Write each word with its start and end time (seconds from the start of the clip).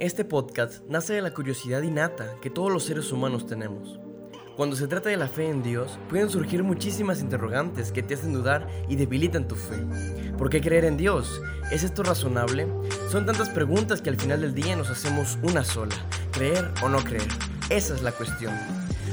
este 0.00 0.24
podcast 0.24 0.82
nace 0.88 1.12
de 1.12 1.20
la 1.20 1.34
curiosidad 1.34 1.82
innata 1.82 2.34
que 2.40 2.48
todos 2.48 2.72
los 2.72 2.84
seres 2.84 3.12
humanos 3.12 3.46
tenemos. 3.46 4.00
Cuando 4.56 4.74
se 4.74 4.86
trata 4.88 5.10
de 5.10 5.18
la 5.18 5.28
fe 5.28 5.50
en 5.50 5.62
Dios, 5.62 5.98
pueden 6.08 6.30
surgir 6.30 6.62
muchísimas 6.62 7.20
interrogantes 7.20 7.92
que 7.92 8.02
te 8.02 8.14
hacen 8.14 8.32
dudar 8.32 8.66
y 8.88 8.96
debilitan 8.96 9.46
tu 9.46 9.56
fe. 9.56 9.76
¿Por 10.38 10.48
qué 10.48 10.62
creer 10.62 10.86
en 10.86 10.96
Dios? 10.96 11.42
¿Es 11.70 11.82
esto 11.82 12.02
razonable? 12.02 12.66
Son 13.10 13.26
tantas 13.26 13.50
preguntas 13.50 14.00
que 14.00 14.08
al 14.08 14.18
final 14.18 14.40
del 14.40 14.54
día 14.54 14.74
nos 14.74 14.88
hacemos 14.88 15.38
una 15.42 15.64
sola, 15.64 15.94
creer 16.32 16.70
o 16.82 16.88
no 16.88 17.04
creer. 17.04 17.28
Esa 17.68 17.94
es 17.94 18.02
la 18.02 18.12
cuestión. 18.12 18.54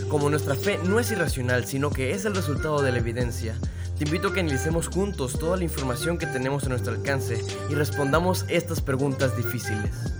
Como 0.07 0.29
nuestra 0.29 0.55
fe 0.55 0.79
no 0.85 1.01
es 1.01 1.11
irracional, 1.11 1.65
sino 1.65 1.89
que 1.89 2.11
es 2.11 2.23
el 2.23 2.33
resultado 2.33 2.81
de 2.81 2.93
la 2.93 2.99
evidencia, 2.99 3.55
te 3.97 4.05
invito 4.05 4.29
a 4.29 4.33
que 4.33 4.39
analicemos 4.39 4.87
juntos 4.87 5.37
toda 5.37 5.57
la 5.57 5.65
información 5.65 6.17
que 6.17 6.27
tenemos 6.27 6.63
a 6.63 6.69
nuestro 6.69 6.93
alcance 6.93 7.43
y 7.69 7.73
respondamos 7.73 8.45
estas 8.47 8.79
preguntas 8.79 9.35
difíciles. 9.35 10.16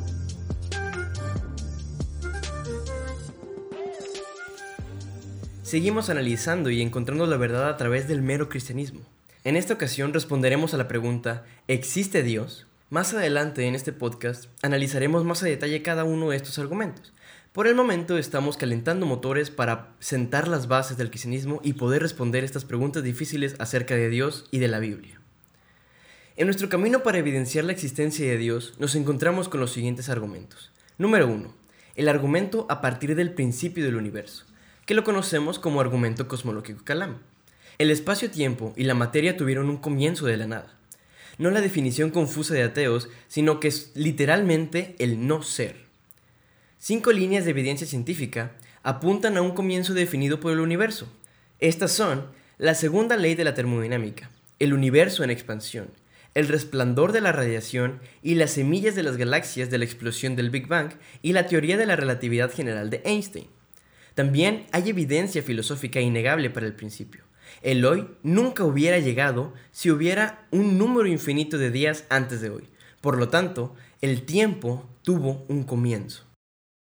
Seguimos 5.68 6.10
analizando 6.10 6.70
y 6.70 6.82
encontrando 6.82 7.26
la 7.26 7.36
verdad 7.36 7.68
a 7.68 7.76
través 7.76 8.08
del 8.08 8.22
mero 8.22 8.48
cristianismo. 8.48 9.02
En 9.44 9.58
esta 9.58 9.74
ocasión 9.74 10.14
responderemos 10.14 10.74
a 10.74 10.78
la 10.78 10.88
pregunta, 10.88 11.44
¿existe 11.68 12.24
Dios? 12.24 12.68
Más 12.90 13.14
adelante 13.14 13.66
en 13.66 13.76
este 13.76 13.92
podcast 13.92 14.46
analizaremos 14.62 15.26
más 15.26 15.44
a 15.44 15.48
detalle 15.48 15.82
cada 15.82 16.06
uno 16.06 16.30
de 16.30 16.38
estos 16.38 16.58
argumentos. 16.58 17.12
Por 17.52 17.68
el 17.68 17.76
momento 17.76 18.18
estamos 18.18 18.56
calentando 18.56 19.06
motores 19.06 19.50
para 19.50 19.90
sentar 20.00 20.48
las 20.48 20.70
bases 20.70 20.96
del 20.96 21.10
cristianismo 21.10 21.60
y 21.62 21.74
poder 21.74 22.02
responder 22.02 22.46
estas 22.46 22.64
preguntas 22.64 23.04
difíciles 23.04 23.58
acerca 23.60 23.94
de 23.94 24.08
Dios 24.08 24.46
y 24.52 24.60
de 24.60 24.70
la 24.70 24.80
Biblia. 24.80 25.20
En 26.38 26.48
nuestro 26.48 26.70
camino 26.70 27.04
para 27.04 27.18
evidenciar 27.18 27.66
la 27.66 27.74
existencia 27.74 28.26
de 28.26 28.38
Dios 28.38 28.76
nos 28.80 28.96
encontramos 28.96 29.50
con 29.50 29.60
los 29.60 29.74
siguientes 29.74 30.08
argumentos. 30.08 30.72
Número 30.98 31.28
1. 31.28 31.54
El 31.98 32.08
argumento 32.08 32.68
a 32.70 32.80
partir 32.80 33.16
del 33.16 33.34
principio 33.34 33.84
del 33.84 33.98
universo 33.98 34.47
que 34.88 34.94
lo 34.94 35.04
conocemos 35.04 35.60
como 35.60 35.82
argumento 35.82 36.30
cosmológico 36.30 36.86
Calam. 36.86 37.18
El 37.78 37.92
espacio-tiempo 37.92 38.74
y 38.78 38.86
la 38.86 38.94
materia 38.94 39.36
tuvieron 39.36 39.70
un 39.70 39.78
comienzo 39.78 40.26
de 40.26 40.38
la 40.38 40.48
nada. 40.48 40.80
No 41.38 41.52
la 41.52 41.60
definición 41.60 42.10
confusa 42.10 42.54
de 42.54 42.64
ateos, 42.64 43.10
sino 43.28 43.60
que 43.60 43.68
es 43.68 43.92
literalmente 43.96 44.96
el 44.98 45.28
no 45.28 45.44
ser. 45.44 45.76
Cinco 46.80 47.12
líneas 47.12 47.44
de 47.44 47.52
evidencia 47.52 47.86
científica 47.86 48.54
apuntan 48.82 49.36
a 49.36 49.42
un 49.42 49.52
comienzo 49.52 49.94
definido 49.94 50.40
por 50.40 50.54
el 50.54 50.62
universo. 50.62 51.12
Estas 51.60 51.92
son 51.92 52.26
la 52.58 52.74
segunda 52.74 53.18
ley 53.18 53.36
de 53.36 53.44
la 53.44 53.54
termodinámica, 53.54 54.32
el 54.58 54.74
universo 54.74 55.26
en 55.26 55.32
expansión, 55.32 55.90
el 56.34 56.48
resplandor 56.48 57.12
de 57.12 57.20
la 57.20 57.34
radiación 57.34 58.00
y 58.24 58.36
las 58.36 58.52
semillas 58.52 58.96
de 58.96 59.04
las 59.04 59.18
galaxias 59.18 59.70
de 59.70 59.80
la 59.80 59.86
explosión 59.86 60.38
del 60.38 60.50
Big 60.50 60.68
Bang 60.68 60.94
y 61.22 61.34
la 61.34 61.46
teoría 61.46 61.76
de 61.76 61.86
la 61.86 61.98
relatividad 61.98 62.54
general 62.54 62.90
de 62.90 63.02
Einstein. 63.04 63.57
También 64.18 64.66
hay 64.72 64.90
evidencia 64.90 65.44
filosófica 65.44 66.02
innegable 66.02 66.50
para 66.50 66.66
el 66.66 66.74
principio. 66.74 67.22
El 67.62 67.86
hoy 67.86 68.08
nunca 68.24 68.64
hubiera 68.64 68.98
llegado 68.98 69.54
si 69.72 69.92
hubiera 69.92 70.48
un 70.50 70.80
número 70.80 71.08
infinito 71.08 71.60
de 71.60 71.70
días 71.70 72.04
antes 72.10 72.42
de 72.42 72.50
hoy. 72.50 72.64
Por 73.00 73.20
lo 73.20 73.30
tanto, 73.30 73.76
el 74.02 74.24
tiempo 74.24 74.90
tuvo 75.04 75.46
un 75.50 75.66
comienzo. 75.66 76.24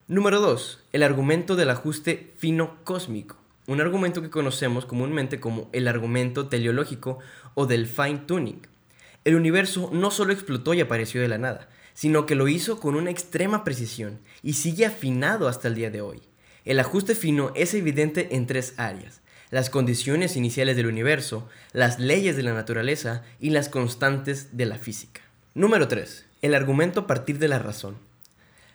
Número 0.06 0.40
2. 0.40 0.84
El 0.94 1.02
argumento 1.02 1.54
del 1.54 1.68
ajuste 1.68 2.32
fino 2.38 2.82
cósmico. 2.82 3.36
Un 3.66 3.82
argumento 3.82 4.22
que 4.22 4.30
conocemos 4.30 4.86
comúnmente 4.86 5.38
como 5.38 5.68
el 5.74 5.86
argumento 5.86 6.48
teleológico 6.48 7.18
o 7.52 7.66
del 7.66 7.86
fine 7.86 8.22
tuning. 8.26 8.66
El 9.26 9.34
universo 9.34 9.90
no 9.92 10.10
solo 10.10 10.32
explotó 10.32 10.72
y 10.72 10.80
apareció 10.80 11.20
de 11.20 11.28
la 11.28 11.36
nada, 11.36 11.68
sino 11.92 12.24
que 12.24 12.36
lo 12.36 12.48
hizo 12.48 12.80
con 12.80 12.94
una 12.94 13.10
extrema 13.10 13.64
precisión 13.64 14.18
y 14.42 14.54
sigue 14.54 14.86
afinado 14.86 15.46
hasta 15.46 15.68
el 15.68 15.74
día 15.74 15.90
de 15.90 16.00
hoy. 16.00 16.22
El 16.68 16.80
ajuste 16.80 17.14
fino 17.14 17.50
es 17.54 17.72
evidente 17.72 18.36
en 18.36 18.46
tres 18.46 18.74
áreas, 18.76 19.22
las 19.48 19.70
condiciones 19.70 20.36
iniciales 20.36 20.76
del 20.76 20.84
universo, 20.84 21.48
las 21.72 21.98
leyes 21.98 22.36
de 22.36 22.42
la 22.42 22.52
naturaleza 22.52 23.24
y 23.40 23.48
las 23.48 23.70
constantes 23.70 24.54
de 24.54 24.66
la 24.66 24.76
física. 24.76 25.22
Número 25.54 25.88
3. 25.88 26.26
El 26.42 26.54
argumento 26.54 27.00
a 27.00 27.06
partir 27.06 27.38
de 27.38 27.48
la 27.48 27.58
razón. 27.58 27.96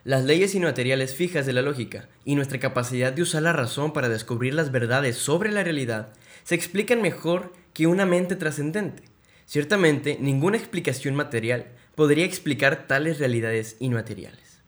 Las 0.05 0.23
leyes 0.23 0.55
inmateriales 0.55 1.13
fijas 1.13 1.45
de 1.45 1.53
la 1.53 1.61
lógica 1.61 2.09
y 2.25 2.33
nuestra 2.33 2.59
capacidad 2.59 3.13
de 3.13 3.21
usar 3.21 3.43
la 3.43 3.53
razón 3.53 3.93
para 3.93 4.09
descubrir 4.09 4.55
las 4.55 4.71
verdades 4.71 5.17
sobre 5.17 5.51
la 5.51 5.63
realidad 5.63 6.13
se 6.45 6.55
explican 6.55 6.99
mejor 6.99 7.53
que 7.75 7.85
una 7.85 8.07
mente 8.07 8.35
trascendente. 8.35 9.03
Ciertamente, 9.45 10.17
ninguna 10.19 10.57
explicación 10.57 11.13
material 11.13 11.67
podría 11.93 12.25
explicar 12.25 12.87
tales 12.87 13.19
realidades 13.19 13.75
inmateriales. 13.79 14.63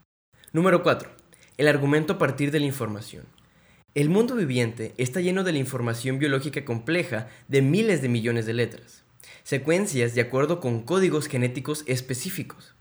Número 0.53 0.83
4 0.83 1.24
el 1.57 1.67
argumento 1.67 2.13
a 2.13 2.17
partir 2.17 2.51
de 2.51 2.59
la 2.59 2.65
información. 2.65 3.25
El 3.93 4.09
mundo 4.09 4.35
viviente 4.35 4.93
está 4.97 5.21
lleno 5.21 5.43
de 5.45 5.53
la 5.53 5.59
información 5.59 6.19
biológica 6.19 6.65
compleja 6.65 7.29
de 7.47 7.61
miles 7.61 8.01
de 8.01 8.09
millones 8.09 8.45
de 8.45 8.53
letras, 8.53 9.03
secuencias 9.43 10.15
de 10.15 10.21
acuerdo 10.21 10.59
con 10.59 10.81
códigos 10.81 11.27
genéticos 11.27 11.85
específicos. 11.87 12.75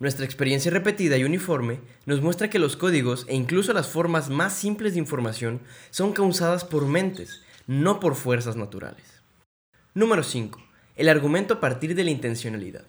Nuestra 0.00 0.24
experiencia 0.24 0.70
repetida 0.70 1.16
y 1.16 1.24
uniforme 1.24 1.80
nos 2.04 2.20
muestra 2.20 2.50
que 2.50 2.58
los 2.58 2.76
códigos 2.76 3.24
e 3.28 3.34
incluso 3.34 3.72
las 3.72 3.88
formas 3.88 4.28
más 4.28 4.54
simples 4.54 4.94
de 4.94 4.98
información 4.98 5.60
son 5.90 6.12
causadas 6.12 6.64
por 6.64 6.86
mentes, 6.86 7.42
no 7.66 8.00
por 8.00 8.14
fuerzas 8.14 8.56
naturales. 8.56 9.22
Número 9.94 10.22
5. 10.22 10.58
El 10.96 11.08
argumento 11.08 11.54
a 11.54 11.60
partir 11.60 11.94
de 11.94 12.04
la 12.04 12.10
intencionalidad. 12.10 12.84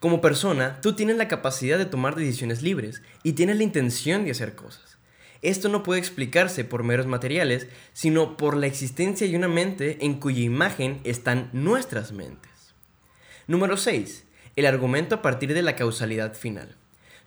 Como 0.00 0.20
persona, 0.20 0.78
tú 0.82 0.92
tienes 0.92 1.16
la 1.16 1.26
capacidad 1.26 1.78
de 1.78 1.86
tomar 1.86 2.16
decisiones 2.16 2.60
libres 2.60 3.02
y 3.22 3.32
tienes 3.32 3.56
la 3.56 3.62
intención 3.62 4.24
de 4.24 4.32
hacer 4.32 4.54
cosas. 4.54 4.98
Esto 5.40 5.70
no 5.70 5.82
puede 5.82 6.00
explicarse 6.00 6.64
por 6.64 6.82
meros 6.82 7.06
materiales, 7.06 7.68
sino 7.94 8.36
por 8.36 8.56
la 8.56 8.66
existencia 8.66 9.26
de 9.26 9.36
una 9.36 9.48
mente 9.48 10.04
en 10.04 10.14
cuya 10.20 10.42
imagen 10.42 11.00
están 11.04 11.48
nuestras 11.52 12.12
mentes. 12.12 12.74
Número 13.46 13.76
6. 13.76 14.24
El 14.56 14.66
argumento 14.66 15.14
a 15.14 15.22
partir 15.22 15.54
de 15.54 15.62
la 15.62 15.76
causalidad 15.76 16.34
final. 16.34 16.76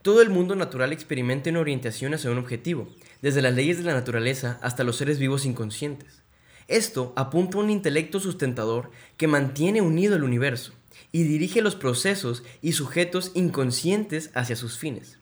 Todo 0.03 0.22
el 0.22 0.30
mundo 0.30 0.56
natural 0.56 0.94
experimenta 0.94 1.50
una 1.50 1.59
orientación 1.59 2.13
hacia 2.13 2.31
un 2.31 2.38
objetivo, 2.38 2.88
desde 3.22 3.41
las 3.41 3.53
leyes 3.53 3.78
de 3.80 3.84
la 3.84 3.94
naturaleza 3.94 4.59
hasta 4.62 4.84
los 4.84 4.97
seres 4.97 5.18
vivos 5.18 5.46
inconscientes. 5.46 6.22
Esto 6.68 7.13
apunta 7.16 7.57
a 7.57 7.62
un 7.62 7.69
intelecto 7.69 8.19
sustentador 8.19 8.91
que 9.18 9.28
mantiene 9.28 9.81
unido 9.81 10.16
el 10.16 10.24
universo 10.24 10.74
y 11.12 11.24
dirige 11.24 11.62
los 11.62 11.76
procesos 11.76 12.44
y 12.62 12.74
sujetos 12.74 13.32
inconscientes 13.34 14.32
hacia 14.34 14.56
sus 14.56 14.78
fines. 14.78 15.20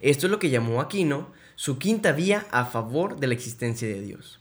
Esto 0.00 0.26
es 0.26 0.30
lo 0.30 0.38
que 0.38 0.50
llamó 0.50 0.80
Aquino 0.80 1.32
su 1.56 1.78
quinta 1.78 2.12
vía 2.12 2.46
a 2.50 2.64
favor 2.64 3.18
de 3.20 3.28
la 3.28 3.34
existencia 3.34 3.86
de 3.86 4.00
Dios. 4.00 4.40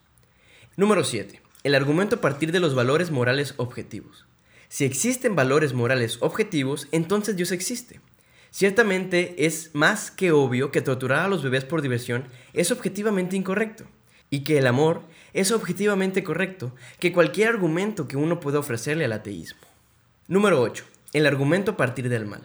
Número 0.75 1.03
7. 1.03 1.41
El 1.63 1.75
argumento 1.75 2.15
a 2.15 2.21
partir 2.21 2.51
de 2.51 2.59
los 2.59 2.75
valores 2.75 3.11
morales 3.11 3.53
objetivos. 3.57 4.25
Si 4.69 4.85
existen 4.85 5.35
valores 5.35 5.73
morales 5.73 6.17
objetivos, 6.21 6.87
entonces 6.91 7.35
Dios 7.35 7.51
existe. 7.51 8.01
Ciertamente 8.49 9.45
es 9.45 9.71
más 9.73 10.11
que 10.11 10.31
obvio 10.31 10.71
que 10.71 10.81
torturar 10.81 11.25
a 11.25 11.27
los 11.27 11.43
bebés 11.43 11.63
por 11.63 11.81
diversión 11.81 12.25
es 12.53 12.71
objetivamente 12.71 13.35
incorrecto, 13.35 13.85
y 14.29 14.39
que 14.43 14.57
el 14.57 14.65
amor 14.65 15.03
es 15.33 15.51
objetivamente 15.51 16.23
correcto 16.23 16.73
que 16.99 17.13
cualquier 17.13 17.49
argumento 17.49 18.07
que 18.07 18.17
uno 18.17 18.39
pueda 18.39 18.57
ofrecerle 18.57 19.05
al 19.05 19.13
ateísmo. 19.13 19.61
Número 20.33 20.59
8. 20.59 20.83
El 21.13 21.27
argumento 21.27 21.73
a 21.73 21.77
partir 21.77 22.09
del 22.09 22.25
mal. 22.25 22.41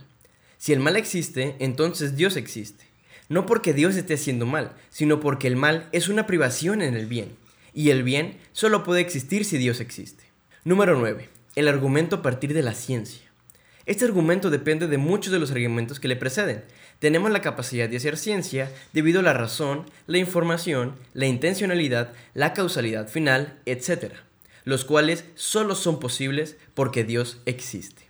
Si 0.59 0.75
el 0.75 0.79
mal 0.79 0.95
existe, 0.95 1.57
entonces 1.59 2.17
Dios 2.17 2.37
existe. 2.37 2.85
No 3.31 3.47
porque 3.47 3.73
Dios 3.73 3.97
esté 3.97 4.13
haciendo 4.13 4.45
mal, 4.45 4.73
sino 4.91 5.21
porque 5.21 5.47
el 5.47 5.57
mal 5.57 5.89
es 5.93 6.11
una 6.11 6.27
privación 6.27 6.83
en 6.83 6.93
el 6.93 7.07
bien. 7.07 7.35
Y 7.73 7.89
el 7.89 8.03
bien 8.03 8.37
solo 8.53 8.85
puede 8.85 9.01
existir 9.01 9.47
si 9.47 9.57
Dios 9.57 9.81
existe. 9.81 10.25
Número 10.65 10.99
9. 10.99 11.31
El 11.57 11.67
argumento 11.67 12.17
a 12.17 12.21
partir 12.21 12.53
de 12.53 12.63
la 12.63 12.75
ciencia. 12.75 13.23
Este 13.87 14.05
argumento 14.05 14.51
depende 14.51 14.87
de 14.87 14.99
muchos 14.99 15.33
de 15.33 15.39
los 15.39 15.51
argumentos 15.51 15.99
que 15.99 16.09
le 16.09 16.17
preceden. 16.17 16.65
Tenemos 16.99 17.31
la 17.31 17.41
capacidad 17.41 17.89
de 17.89 17.97
hacer 17.97 18.19
ciencia 18.19 18.71
debido 18.93 19.21
a 19.21 19.23
la 19.23 19.33
razón, 19.33 19.87
la 20.07 20.19
información, 20.19 20.97
la 21.15 21.25
intencionalidad, 21.25 22.13
la 22.35 22.53
causalidad 22.53 23.09
final, 23.09 23.59
etc 23.65 24.28
los 24.69 24.85
cuales 24.85 25.25
solo 25.35 25.75
son 25.75 25.99
posibles 25.99 26.59
porque 26.75 27.03
Dios 27.03 27.39
existe. 27.47 28.03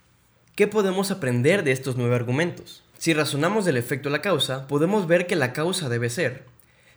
¿Qué 0.55 0.67
podemos 0.67 1.09
aprender 1.09 1.63
de 1.63 1.71
estos 1.71 1.95
nueve 1.95 2.15
argumentos? 2.15 2.83
Si 2.97 3.13
razonamos 3.13 3.63
del 3.63 3.77
efecto 3.77 4.09
a 4.09 4.11
la 4.11 4.21
causa, 4.21 4.67
podemos 4.67 5.07
ver 5.07 5.25
que 5.25 5.37
la 5.37 5.53
causa 5.53 5.87
debe 5.87 6.09
ser, 6.09 6.43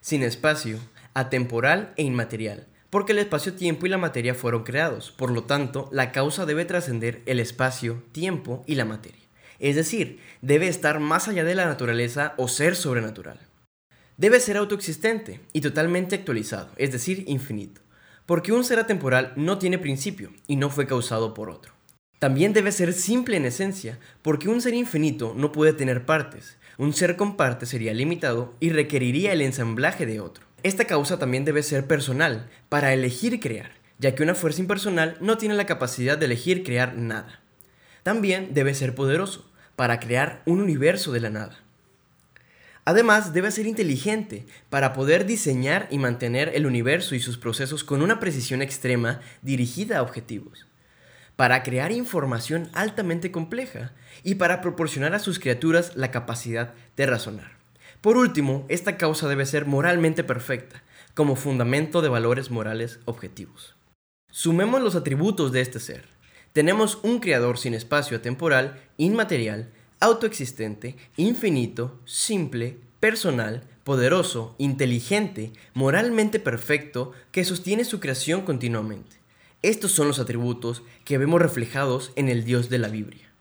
sin 0.00 0.25
espacio, 0.25 0.79
atemporal 1.14 1.93
e 1.97 2.03
inmaterial, 2.03 2.67
porque 2.91 3.12
el 3.12 3.20
espacio-tiempo 3.20 3.87
y 3.87 3.88
la 3.88 3.99
materia 3.99 4.35
fueron 4.35 4.64
creados, 4.64 5.12
por 5.12 5.31
lo 5.31 5.44
tanto, 5.44 5.88
la 5.93 6.11
causa 6.11 6.44
debe 6.44 6.64
trascender 6.64 7.23
el 7.26 7.38
espacio, 7.38 8.03
tiempo 8.11 8.64
y 8.67 8.75
la 8.75 8.85
materia. 8.85 9.23
Es 9.61 9.76
decir, 9.76 10.19
debe 10.41 10.67
estar 10.67 10.99
más 10.99 11.29
allá 11.29 11.44
de 11.44 11.55
la 11.55 11.67
naturaleza 11.67 12.35
o 12.37 12.49
ser 12.49 12.75
sobrenatural. 12.75 13.38
Debe 14.17 14.41
ser 14.41 14.56
autoexistente 14.56 15.38
y 15.53 15.61
totalmente 15.61 16.17
actualizado, 16.17 16.70
es 16.79 16.91
decir, 16.91 17.23
infinito 17.29 17.81
porque 18.26 18.52
un 18.52 18.64
ser 18.64 18.78
atemporal 18.78 19.32
no 19.36 19.58
tiene 19.58 19.78
principio 19.78 20.32
y 20.46 20.56
no 20.56 20.70
fue 20.70 20.86
causado 20.86 21.34
por 21.34 21.50
otro. 21.50 21.72
También 22.19 22.52
debe 22.52 22.70
ser 22.70 22.92
simple 22.92 23.36
en 23.36 23.44
esencia, 23.44 23.98
porque 24.22 24.48
un 24.48 24.60
ser 24.60 24.74
infinito 24.74 25.34
no 25.36 25.50
puede 25.50 25.72
tener 25.72 26.06
partes. 26.06 26.56
Un 26.78 26.92
ser 26.92 27.16
con 27.16 27.36
parte 27.36 27.66
sería 27.66 27.92
limitado 27.92 28.54
y 28.60 28.70
requeriría 28.70 29.32
el 29.32 29.40
ensamblaje 29.42 30.06
de 30.06 30.20
otro. 30.20 30.46
Esta 30.62 30.84
causa 30.84 31.19
también 31.19 31.44
debe 31.44 31.64
ser 31.64 31.88
personal, 31.88 32.48
para 32.69 32.94
elegir 32.94 33.40
crear, 33.40 33.72
ya 33.98 34.14
que 34.14 34.22
una 34.22 34.36
fuerza 34.36 34.60
impersonal 34.60 35.16
no 35.20 35.36
tiene 35.36 35.56
la 35.56 35.66
capacidad 35.66 36.16
de 36.16 36.26
elegir 36.26 36.62
crear 36.62 36.96
nada. 36.96 37.40
También 38.04 38.54
debe 38.54 38.75
ser 38.75 38.94
poderoso, 38.94 39.50
para 39.75 39.98
crear 39.98 40.42
un 40.46 40.60
universo 40.60 41.10
de 41.10 41.20
la 41.20 41.30
nada. 41.30 41.58
Además, 42.84 43.32
debe 43.32 43.50
ser 43.50 43.67
inteligente 43.67 44.44
para 44.69 44.93
poder 44.93 45.25
diseñar 45.25 45.87
y 45.90 45.99
mantener 45.99 46.50
el 46.55 46.67
universo 46.67 47.14
y 47.14 47.20
sus 47.20 47.38
procesos 47.38 47.84
con 47.84 48.02
una 48.02 48.19
precisión 48.19 48.61
extrema 48.61 49.20
dirigida 49.40 49.99
a 49.99 50.02
objetivos, 50.02 50.67
para 51.37 51.62
crear 51.62 51.93
información 51.93 52.70
altamente 52.73 53.31
compleja 53.31 53.93
y 54.25 54.34
para 54.34 54.61
proporcionar 54.61 55.14
a 55.14 55.20
sus 55.20 55.38
criaturas 55.38 55.96
la 55.96 56.11
capacidad 56.11 56.75
de 56.96 57.06
razonar. 57.06 57.56
Por 58.00 58.17
último, 58.17 58.67
esta 58.69 58.96
causa 58.96 59.28
debe 59.28 59.46
ser 59.46 59.64
moralmente 59.64 60.25
perfecta, 60.25 60.82
como 61.14 61.37
fundamento 61.37 62.02
de 62.02 62.08
valores 62.08 62.50
morales 62.50 62.99
objetivos. 63.05 63.76
Sumemos 64.28 64.82
los 64.82 64.96
atributos 64.96 65.52
de 65.52 65.61
este 65.61 65.78
ser. 65.78 66.08
Tenemos 66.52 66.99
un 67.02 67.20
creador 67.20 67.58
sin 67.58 67.75
espacio 67.75 68.20
temporal, 68.20 68.81
inmaterial, 68.96 69.70
autoexistente, 70.02 70.96
infinito, 71.16 72.00
simple, 72.04 72.76
personal, 72.99 73.62
poderoso, 73.84 74.56
inteligente, 74.58 75.52
moralmente 75.75 76.40
perfecto, 76.40 77.12
que 77.31 77.44
sostiene 77.44 77.84
su 77.84 78.00
creación 78.00 78.43
continuamente. 78.43 79.16
Estos 79.62 79.93
son 79.93 80.08
los 80.08 80.19
atributos 80.19 80.82
que 81.04 81.19
vemos 81.19 81.40
reflejados 81.40 82.12
en 82.16 82.28
el 82.28 82.44
Dios 82.44 82.69
de 82.69 82.78
la 82.81 82.88
Biblia. 82.88 83.31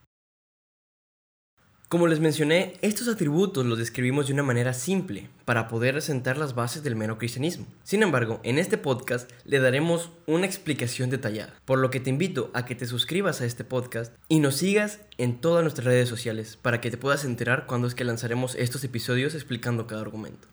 Como 1.92 2.08
les 2.08 2.22
mencioné, 2.22 2.76
estos 2.82 3.10
atributos 3.10 3.66
los 3.66 3.78
describimos 3.78 4.28
de 4.28 4.34
una 4.34 4.44
manera 4.44 4.74
simple 4.74 5.28
para 5.44 5.68
poder 5.68 6.02
sentar 6.02 6.38
las 6.38 6.56
bases 6.56 6.84
del 6.84 6.96
mero 6.96 7.18
cristianismo. 7.18 7.66
Sin 7.84 8.02
embargo, 8.02 8.40
en 8.44 8.60
este 8.60 8.78
podcast 8.78 9.30
le 9.44 9.60
daremos 9.60 10.10
una 10.26 10.46
explicación 10.46 11.10
detallada, 11.10 11.54
por 11.66 11.80
lo 11.80 11.90
que 11.90 12.00
te 12.00 12.10
invito 12.10 12.50
a 12.54 12.64
que 12.64 12.76
te 12.76 12.86
suscribas 12.86 13.42
a 13.42 13.46
este 13.46 13.66
podcast 13.66 14.16
y 14.30 14.40
nos 14.40 14.56
sigas 14.56 15.02
en 15.18 15.42
todas 15.42 15.64
nuestras 15.64 15.84
redes 15.84 16.08
sociales 16.08 16.56
para 16.56 16.80
que 16.80 16.92
te 16.92 16.96
puedas 16.96 17.26
enterar 17.26 17.66
cuando 17.68 17.90
es 17.90 17.94
que 17.94 18.06
lanzaremos 18.06 18.56
estos 18.56 18.86
episodios 18.86 19.36
explicando 19.36 19.86
cada 19.86 20.00
argumento. 20.00 20.48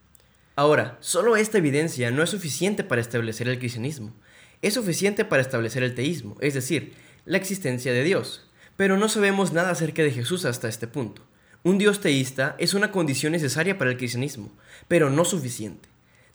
Ahora, 0.56 0.98
solo 0.98 1.36
esta 1.36 1.58
evidencia 1.58 2.10
no 2.10 2.24
es 2.24 2.30
suficiente 2.30 2.82
para 2.82 3.00
establecer 3.00 3.46
el 3.46 3.60
cristianismo, 3.60 4.12
es 4.60 4.74
suficiente 4.74 5.24
para 5.24 5.42
establecer 5.42 5.84
el 5.84 5.94
teísmo, 5.94 6.36
es 6.40 6.54
decir, 6.54 6.94
la 7.26 7.36
existencia 7.36 7.92
de 7.92 8.02
Dios, 8.02 8.44
pero 8.74 8.96
no 8.96 9.08
sabemos 9.08 9.52
nada 9.52 9.70
acerca 9.70 10.02
de 10.02 10.10
Jesús 10.10 10.44
hasta 10.44 10.66
este 10.66 10.88
punto. 10.88 11.27
Un 11.68 11.76
Dios 11.76 12.00
teísta 12.00 12.56
es 12.58 12.72
una 12.72 12.90
condición 12.90 13.32
necesaria 13.32 13.76
para 13.76 13.90
el 13.90 13.98
cristianismo, 13.98 14.50
pero 14.88 15.10
no 15.10 15.26
suficiente. 15.26 15.86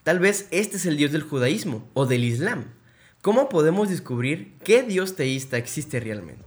Tal 0.03 0.19
vez 0.19 0.47
este 0.51 0.77
es 0.77 0.85
el 0.85 0.95
Dios 0.95 1.11
del 1.11 1.23
judaísmo 1.23 1.89
o 1.95 2.05
del 2.05 2.23
Islam. 2.23 2.65
¿Cómo 3.23 3.49
podemos 3.49 3.89
descubrir 3.89 4.53
qué 4.63 4.83
Dios 4.83 5.15
teísta 5.15 5.57
existe 5.57 5.99
realmente? 5.99 6.45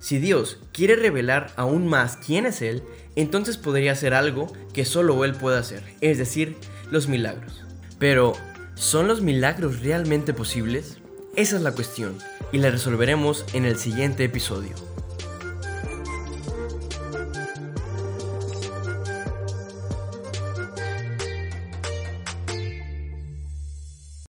Si 0.00 0.18
Dios 0.18 0.58
quiere 0.72 0.96
revelar 0.96 1.52
aún 1.54 1.86
más 1.86 2.16
quién 2.16 2.46
es 2.46 2.62
Él, 2.62 2.82
entonces 3.14 3.58
podría 3.58 3.92
hacer 3.92 4.12
algo 4.12 4.52
que 4.72 4.84
solo 4.84 5.24
Él 5.24 5.36
puede 5.36 5.58
hacer, 5.58 5.84
es 6.00 6.18
decir, 6.18 6.56
los 6.90 7.06
milagros. 7.06 7.62
Pero, 8.00 8.32
¿son 8.74 9.06
los 9.06 9.22
milagros 9.22 9.82
realmente 9.82 10.34
posibles? 10.34 10.98
Esa 11.36 11.54
es 11.54 11.62
la 11.62 11.76
cuestión, 11.76 12.18
y 12.50 12.58
la 12.58 12.72
resolveremos 12.72 13.44
en 13.52 13.66
el 13.66 13.76
siguiente 13.76 14.24
episodio. 14.24 14.74